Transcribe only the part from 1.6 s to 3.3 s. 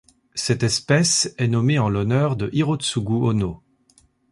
en l'honneur de Hirotsugu